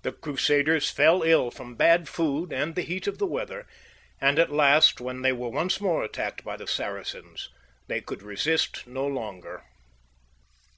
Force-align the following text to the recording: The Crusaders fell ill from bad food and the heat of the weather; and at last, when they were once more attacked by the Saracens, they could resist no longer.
The 0.00 0.12
Crusaders 0.12 0.90
fell 0.90 1.22
ill 1.22 1.50
from 1.50 1.74
bad 1.76 2.08
food 2.08 2.54
and 2.54 2.74
the 2.74 2.80
heat 2.80 3.06
of 3.06 3.18
the 3.18 3.26
weather; 3.26 3.66
and 4.18 4.38
at 4.38 4.50
last, 4.50 4.98
when 4.98 5.20
they 5.20 5.30
were 5.32 5.50
once 5.50 5.78
more 5.78 6.02
attacked 6.02 6.42
by 6.42 6.56
the 6.56 6.66
Saracens, 6.66 7.50
they 7.86 8.00
could 8.00 8.22
resist 8.22 8.86
no 8.86 9.06
longer. 9.06 9.62